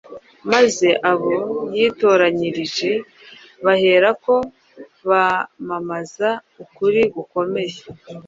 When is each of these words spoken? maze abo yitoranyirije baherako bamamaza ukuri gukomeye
maze 0.51 0.87
abo 1.11 1.35
yitoranyirije 1.75 2.91
baherako 3.65 4.33
bamamaza 5.09 6.29
ukuri 6.63 7.01
gukomeye 7.15 7.77